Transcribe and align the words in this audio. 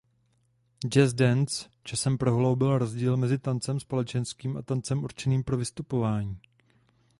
Jazz 0.87 1.13
dance 1.13 1.69
časem 1.83 2.17
prohloubil 2.17 2.77
rozdíl 2.77 3.17
mezi 3.17 3.37
tancem 3.39 3.79
společenským 3.79 4.57
a 4.57 4.61
tancem 4.61 5.03
určeným 5.03 5.43
pro 5.43 5.57
vystupování. 5.57 6.39